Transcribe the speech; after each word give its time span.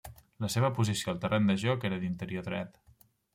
La 0.45 0.47
seva 0.53 0.71
posició 0.79 1.13
al 1.13 1.19
terreny 1.25 1.45
de 1.51 1.57
joc 1.65 1.85
era 1.91 2.01
d'interior 2.05 2.49
dret. 2.49 2.81